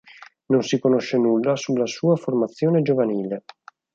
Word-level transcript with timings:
Non 0.47 0.63
si 0.63 0.79
conosce 0.79 1.19
nulla 1.19 1.55
sulla 1.55 1.85
sua 1.85 2.15
formazione 2.15 2.81
giovanile. 2.81 3.43